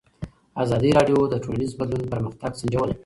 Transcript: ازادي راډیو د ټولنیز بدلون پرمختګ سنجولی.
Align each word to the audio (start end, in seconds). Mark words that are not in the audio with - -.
ازادي 0.63 0.91
راډیو 0.97 1.17
د 1.29 1.35
ټولنیز 1.43 1.71
بدلون 1.79 2.03
پرمختګ 2.13 2.51
سنجولی. 2.59 2.95